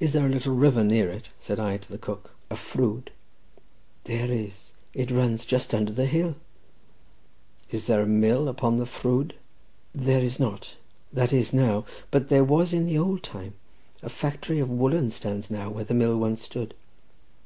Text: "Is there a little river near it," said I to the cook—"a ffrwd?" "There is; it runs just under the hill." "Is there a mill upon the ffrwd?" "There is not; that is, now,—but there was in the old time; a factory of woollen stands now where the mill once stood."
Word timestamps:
"Is 0.00 0.12
there 0.12 0.26
a 0.26 0.28
little 0.28 0.54
river 0.54 0.84
near 0.84 1.08
it," 1.08 1.30
said 1.40 1.58
I 1.58 1.78
to 1.78 1.90
the 1.90 1.96
cook—"a 1.96 2.56
ffrwd?" 2.56 3.08
"There 4.04 4.30
is; 4.30 4.72
it 4.92 5.10
runs 5.10 5.46
just 5.46 5.72
under 5.72 5.92
the 5.94 6.04
hill." 6.04 6.36
"Is 7.70 7.86
there 7.86 8.02
a 8.02 8.06
mill 8.06 8.48
upon 8.48 8.76
the 8.76 8.84
ffrwd?" 8.84 9.32
"There 9.94 10.20
is 10.20 10.38
not; 10.38 10.76
that 11.10 11.32
is, 11.32 11.54
now,—but 11.54 12.28
there 12.28 12.44
was 12.44 12.74
in 12.74 12.84
the 12.84 12.98
old 12.98 13.22
time; 13.22 13.54
a 14.02 14.10
factory 14.10 14.58
of 14.58 14.70
woollen 14.70 15.10
stands 15.10 15.50
now 15.50 15.70
where 15.70 15.84
the 15.84 15.94
mill 15.94 16.18
once 16.18 16.42
stood." 16.42 16.74